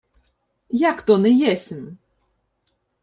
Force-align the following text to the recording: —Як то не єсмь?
—Як 0.89 1.01
то 1.01 1.17
не 1.17 1.29
єсмь? 1.31 1.87